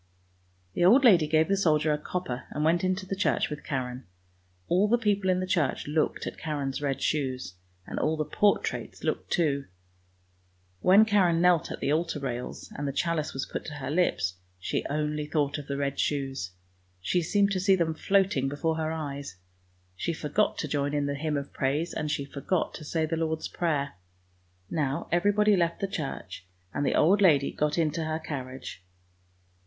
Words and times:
The 0.73 0.83
old 0.83 1.03
lady 1.05 1.27
gave 1.27 1.47
the 1.47 1.55
soldier 1.55 1.93
a 1.93 1.97
copper 1.99 2.45
and 2.49 2.63
went 2.65 2.83
into 2.83 3.05
the 3.05 3.15
church 3.15 3.51
with 3.51 3.63
Karen. 3.63 4.07
All 4.67 4.87
the 4.87 4.97
people 4.97 5.29
in 5.29 5.39
the 5.39 5.45
church 5.45 5.87
looked 5.87 6.25
at 6.25 6.39
Karen's 6.39 6.81
red 6.81 7.03
shoes, 7.03 7.53
and 7.85 7.99
all 7.99 8.17
the 8.17 8.25
portraits 8.25 9.03
looked 9.03 9.29
too. 9.29 9.65
^When 10.83 11.05
Karen 11.05 11.39
knelt 11.39 11.69
at 11.71 11.81
the 11.81 11.93
altar 11.93 12.19
rails 12.19 12.73
and 12.75 12.87
the 12.87 12.91
chalice 12.91 13.31
was 13.35 13.45
put 13.45 13.63
to 13.65 13.75
her 13.75 13.91
lips, 13.91 14.37
she 14.57 14.83
only 14.89 15.27
thought 15.27 15.59
of 15.59 15.67
the 15.67 15.77
red 15.77 15.99
shoes; 15.99 16.49
she 16.99 17.21
seemed 17.21 17.51
to 17.51 17.59
see 17.59 17.75
them 17.75 17.93
floating 17.93 18.49
before 18.49 18.77
her 18.77 18.91
eyes. 18.91 19.35
She 19.95 20.13
forgot 20.13 20.57
to 20.57 20.67
join 20.67 20.95
in 20.95 21.05
the 21.05 21.13
hymn 21.13 21.37
of 21.37 21.53
praise, 21.53 21.93
and 21.93 22.09
she 22.09 22.25
forgot 22.25 22.73
to 22.73 22.83
say 22.83 23.05
the 23.05 23.17
Lord's 23.17 23.47
Prayer. 23.47 23.93
Now 24.67 25.07
even 25.13 25.33
body 25.33 25.55
left 25.55 25.79
the 25.79 25.87
church, 25.87 26.47
and 26.73 26.83
the 26.83 26.95
old 26.95 27.21
lady 27.21 27.51
got 27.51 27.77
into 27.77 28.03
her 28.05 28.17
carriage. 28.17 28.83